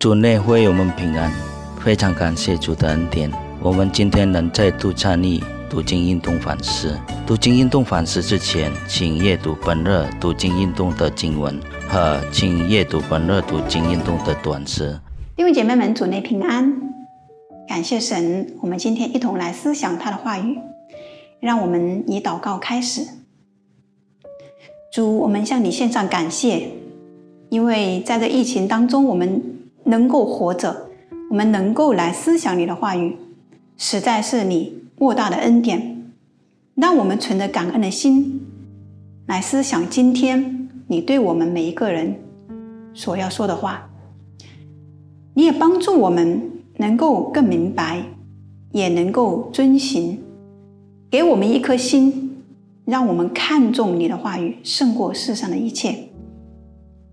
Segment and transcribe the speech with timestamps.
[0.00, 1.30] 主内会友们平安，
[1.78, 3.30] 非常感谢主的恩典。
[3.60, 5.38] 我们今天能再度参与
[5.68, 6.98] 读经运动反思。
[7.26, 14.98] 读经运动反思之前，请阅读本日读经运动的经文和请阅读本日读经运动的短诗。
[15.36, 16.80] 弟兄姐妹们，主内平安，
[17.68, 18.54] 感谢神。
[18.62, 20.58] 我们今天一同来思想他的话语，
[21.40, 23.06] 让我们以祷告开始。
[24.94, 26.70] 主，我们向你献上感谢，
[27.50, 29.59] 因为在这疫情当中，我们。
[29.84, 30.88] 能够活着，
[31.30, 33.16] 我们能够来思想你的话语，
[33.76, 36.12] 实在是你莫大的恩典。
[36.74, 38.40] 让我们存着感恩的心
[39.26, 42.14] 来思想今天你对我们每一个人
[42.94, 43.86] 所要说的话。
[45.34, 48.02] 你也帮助我们能够更明白，
[48.72, 50.20] 也能够遵行，
[51.10, 52.42] 给我们一颗心，
[52.86, 56.08] 让我们看重你的话语胜过世上的一切。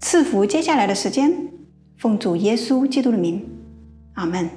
[0.00, 1.48] 赐福接下来的时间。
[1.98, 3.44] 奉主耶稣基督的名，
[4.14, 4.48] 阿门。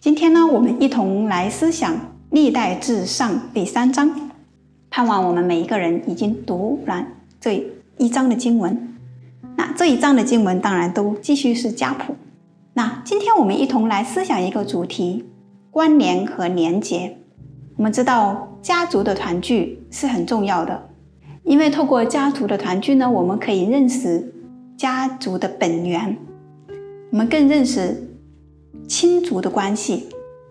[0.00, 1.94] 今天呢，我们一同来思想
[2.30, 4.32] 《历代至上》第三章。
[4.90, 7.06] 盼望我们每一个人已经读完
[7.40, 7.64] 这
[7.96, 8.96] 一章的经文。
[9.56, 12.16] 那这一章的经文当然都继续是家谱。
[12.72, 15.24] 那今天我们一同来思想一个主题：
[15.70, 17.18] 关联和连结。
[17.76, 20.88] 我们知道家族的团聚是很重要的，
[21.44, 24.32] 因为透过家族的团聚呢，我们可以认识。
[24.76, 26.16] 家族的本源，
[27.10, 28.16] 我们更认识
[28.88, 30.08] 亲族的关系，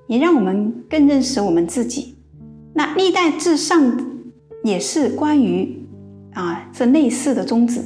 [0.08, 2.16] 也让我们更认识我们自己。
[2.74, 3.98] 那历代至上
[4.64, 5.86] 也是关于
[6.34, 7.82] 啊这类似的宗旨。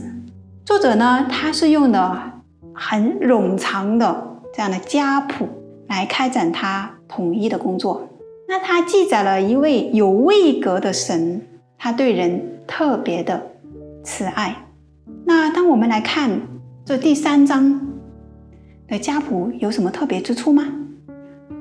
[0.64, 2.42] 作者呢，他是用的
[2.74, 5.48] 很冗长的这样的家谱
[5.88, 8.08] 来开展他统一的工作。
[8.48, 11.42] 那他记载了一位有位格的神，
[11.78, 13.52] 他对人特别的
[14.04, 14.67] 慈爱。
[15.26, 16.42] 那当我们来看
[16.86, 17.82] 这第三章
[18.88, 20.64] 的家谱有什么特别之处吗？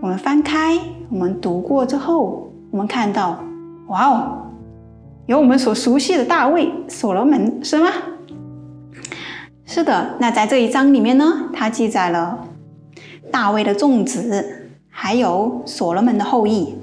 [0.01, 0.79] 我们翻开，
[1.11, 3.43] 我们读过之后，我们看到，
[3.89, 4.39] 哇哦，
[5.27, 7.91] 有我们所熟悉的大卫、所罗门，是吗？
[9.65, 10.15] 是的。
[10.21, 12.47] 那在这一章里面呢，它记载了
[13.33, 16.75] 大卫的众子，还有所罗门的后裔。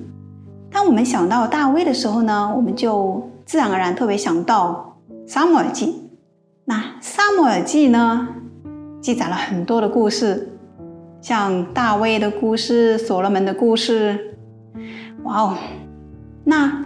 [0.69, 6.02] 当我们想到大卫的时候呢，我们就自然而然特别想到撒母耳记。
[6.65, 8.25] 那《撒母耳记》呢，
[9.01, 10.47] 记载了很多的故事，
[11.21, 14.37] 像大卫的故事、所罗门的故事。
[15.23, 15.57] 哇哦！
[16.45, 16.85] 那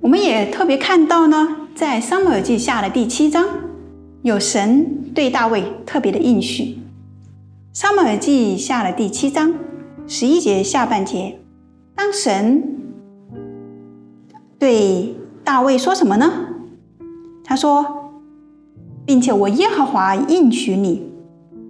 [0.00, 3.46] 我们也特别看到呢，在《撒母耳记下的第七章，
[4.22, 6.64] 有神对大卫特别的应许。
[7.72, 9.54] 《撒母耳记下了第七章
[10.08, 11.38] 十一节下半节，
[11.94, 12.60] 当神
[14.58, 16.28] 对大卫说什么呢？
[17.44, 18.01] 他说。
[19.04, 21.02] 并且我耶和华应许你，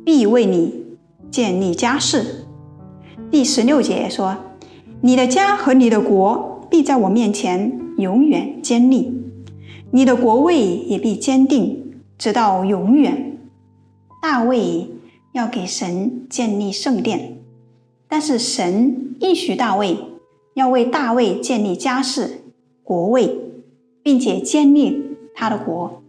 [0.05, 0.85] 必为你
[1.31, 2.47] 建立家室。
[3.31, 4.37] 第十六节说
[5.01, 9.13] ：“你的家和你的国必在我面前永远坚立，
[9.91, 13.39] 你的国位也必坚定，直到永远。”
[14.21, 14.87] 大卫
[15.33, 17.39] 要给神建立圣殿，
[18.07, 19.97] 但是神应许大卫
[20.55, 22.43] 要为大卫建立家室、
[22.85, 23.37] 国位，
[24.03, 25.03] 并且建立
[25.35, 26.02] 他的国。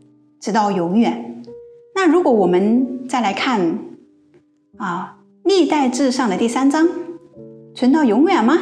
[0.43, 1.41] 直到永远。
[1.95, 3.79] 那如果我们再来看
[4.75, 6.85] 啊，历代至上的第三章，
[7.73, 8.57] 存到永远吗？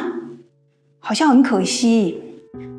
[1.00, 2.22] 好像很可惜。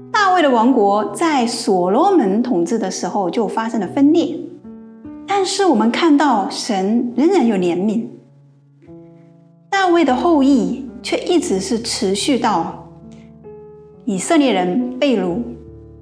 [0.09, 4.39] 大卫的王国在所罗门统治的时候就发生了分裂，
[5.27, 8.05] 但是我们看到神仍然有怜悯，
[9.69, 12.89] 大卫的后裔却一直是持续到
[14.05, 15.41] 以色列人被掳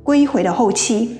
[0.04, 1.18] 归回的后期。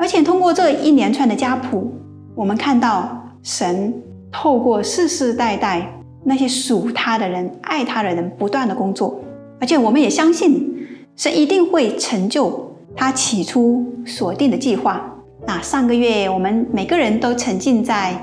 [0.00, 1.92] 而且通过这一连串的家谱，
[2.34, 3.92] 我们看到神
[4.32, 5.92] 透过世世代代
[6.24, 9.20] 那些属他的人、爱他的人不断的工作，
[9.60, 10.74] 而且我们也相信
[11.16, 15.04] 神一定会成就他起初所定的计划。
[15.46, 18.14] 那上个月我们每个人都沉浸在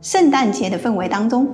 [0.00, 1.46] 圣诞节的氛围当中，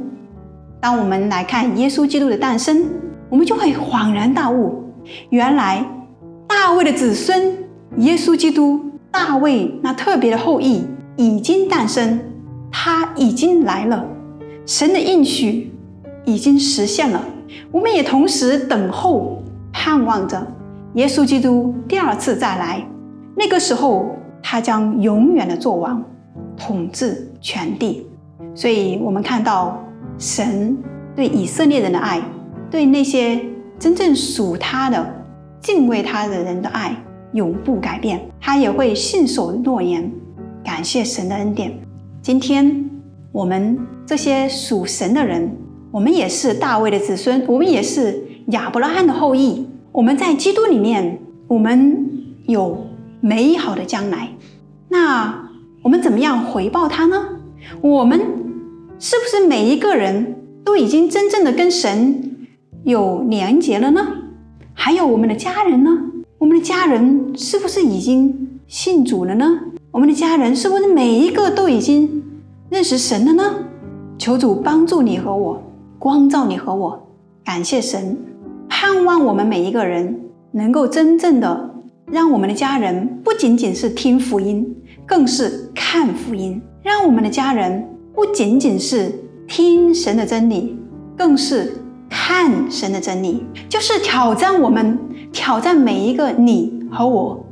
[0.81, 2.87] 当我们来看耶稣基督的诞生，
[3.29, 4.85] 我们就会恍然大悟，
[5.31, 5.85] 原来
[6.47, 7.53] 大卫的子孙
[7.97, 8.81] 耶稣基督。
[9.13, 10.85] 大卫那特别的后裔
[11.17, 12.19] 已经诞生，
[12.71, 14.05] 他已经来了，
[14.67, 15.71] 神的应许
[16.25, 17.23] 已经实现了。
[17.71, 20.45] 我们也同时等候、盼望着
[20.95, 22.85] 耶稣基督第二次再来。
[23.37, 26.03] 那个时候，他将永远的做王，
[26.57, 28.07] 统治全地。
[28.55, 29.83] 所以，我们看到
[30.19, 30.77] 神
[31.15, 32.21] 对以色列人的爱，
[32.71, 33.41] 对那些
[33.79, 35.07] 真正属他的、
[35.61, 36.97] 敬畏他的人的爱。
[37.33, 40.11] 永不改变，他也会信守诺言，
[40.65, 41.73] 感谢神的恩典。
[42.21, 42.91] 今天
[43.33, 45.51] 我们这些属神的人，
[45.91, 49.67] 我们也是大卫的子孙，我们也是亚伯拉罕的后裔。
[49.93, 51.19] 我们在基督里面，
[51.49, 52.09] 我们
[52.47, 52.87] 有
[53.21, 54.29] 美好的将来。
[54.89, 55.51] 那
[55.83, 57.29] 我们怎么样回报他呢？
[57.81, 58.21] 我们
[58.99, 62.47] 是不是每一个人都已经真正的跟神
[62.85, 64.07] 有连结了呢？
[64.75, 65.91] 还有我们的家人呢？
[66.43, 69.47] 我们的家人是不是已经信主了呢？
[69.93, 72.21] 我们的家人是不是每一个都已经
[72.69, 73.45] 认识神了呢？
[74.19, 75.63] 求主帮助你和我，
[76.01, 77.01] 光照你和我。
[77.45, 78.19] 感谢神，
[78.69, 84.67] 盼望我们每一个人能够真正的让我们的家人不仅仅是听福音，
[85.07, 89.13] 更是看福音；让我们的家人不仅仅是
[89.47, 90.77] 听神的真理，
[91.17, 91.73] 更是
[92.11, 93.45] 看神的真理。
[93.69, 94.99] 就是挑战我们，
[95.33, 97.45] 挑战每一个你和我。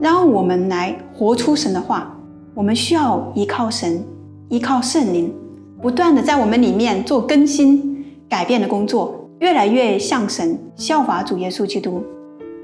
[0.00, 2.14] 让我们来活出神的话。
[2.54, 4.04] 我们需要依靠神，
[4.48, 5.32] 依靠圣灵，
[5.80, 12.02] 不断的在我们里面做更新、改变的工作，越来越像神，效法主耶稣基督。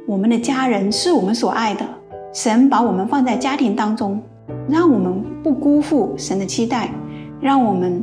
[0.04, 1.86] 我们的家人是我们所爱的，
[2.32, 4.20] 神把我们放在家庭当中，
[4.68, 6.92] 让我们不辜负神的期待，
[7.40, 8.02] 让我们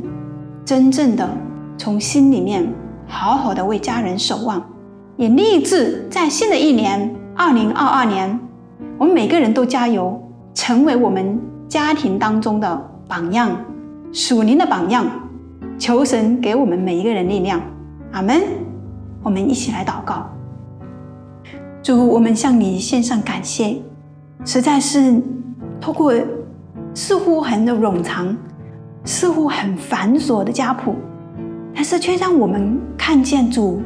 [0.64, 1.28] 真正的
[1.76, 2.66] 从心里面
[3.06, 4.64] 好好的为家人守望，
[5.22, 8.36] 也立志在新的一年，二零二二年。
[8.98, 10.20] 我们每个人都加油，
[10.52, 13.56] 成为我们家庭当中的榜样，
[14.12, 15.06] 属灵的榜样。
[15.78, 17.60] 求神给我们每一个人力量，
[18.10, 18.42] 阿门。
[19.22, 20.28] 我们一起来祷告，
[21.84, 23.80] 主，我们向你献上感谢，
[24.44, 25.22] 实在是
[25.80, 26.12] 透过
[26.94, 28.36] 似乎很的冗长、
[29.04, 30.96] 似乎很繁琐的家谱，
[31.72, 33.80] 但是却让我们看见主，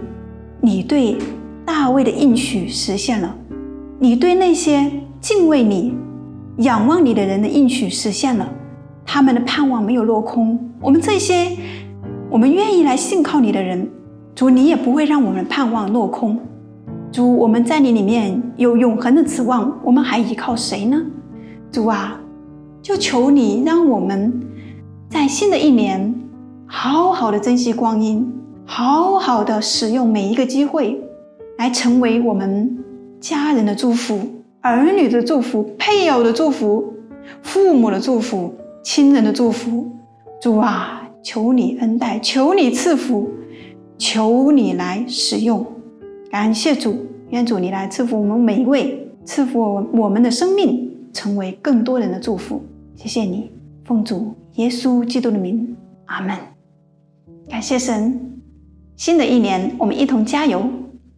[0.66, 1.16] 你对
[1.64, 3.32] 大卫的应许实现了。
[4.00, 4.90] 你对那些
[5.20, 5.94] 敬畏你、
[6.56, 8.48] 仰望你的人的应许实现了，
[9.04, 10.58] 他们的盼望没有落空。
[10.80, 11.56] 我们这些
[12.28, 13.88] 我们愿意来信靠你的人，
[14.34, 16.36] 主，你也不会让我们盼望落空。
[17.12, 21.00] 主，我们在你里面有永恒的指望，我们还依靠谁呢？
[21.70, 22.18] 主啊，
[22.82, 24.42] 就求你让我们
[25.08, 26.12] 在新的一年
[26.66, 28.28] 好好的珍惜光阴，
[28.66, 31.00] 好好的使用每一个机会，
[31.56, 32.82] 来成为我们。
[33.18, 34.20] 家人的祝福，
[34.60, 36.92] 儿女的祝福，配偶的祝福，
[37.42, 38.54] 父母的祝福，
[38.84, 39.90] 亲人的祝福。
[40.40, 43.28] 主啊，求你恩待，求你赐福，
[43.96, 45.64] 求你来使用。
[46.30, 46.94] 感谢主，
[47.30, 52.60] 愿主你来赐福我们每一位，赐福我我们的生命，成为更多人的祝福。
[52.94, 53.50] 谢谢你，
[53.84, 55.74] 奉主耶稣基督的名，
[56.04, 56.36] 阿门。
[57.48, 58.25] 感谢神，
[58.96, 60.66] 新的一年我们一同加油，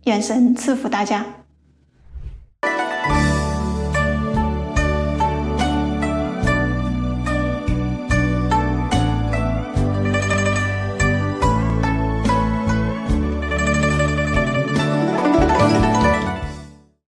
[0.05, 1.25] 愿神赐福大家。